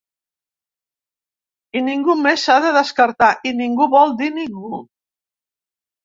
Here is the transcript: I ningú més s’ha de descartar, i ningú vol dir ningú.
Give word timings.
I 1.81 1.83
ningú 1.89 2.15
més 2.21 2.45
s’ha 2.47 2.55
de 2.63 2.71
descartar, 2.77 3.27
i 3.49 3.51
ningú 3.59 3.87
vol 3.91 4.15
dir 4.23 4.31
ningú. 4.39 4.81